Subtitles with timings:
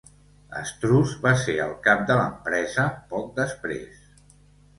[0.69, 4.03] Strouse va ser el cap de l'empresa poc després.